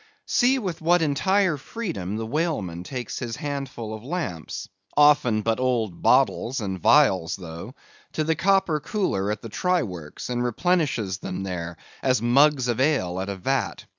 [0.25, 6.59] See with what entire freedom the whaleman takes his handful of lamps—often but old bottles
[6.59, 12.19] and vials, though—to the copper cooler at the try works, and replenishes them there, as
[12.19, 13.85] mugs of ale at a vat.